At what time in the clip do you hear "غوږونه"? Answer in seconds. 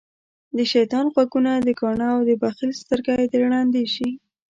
1.13-1.51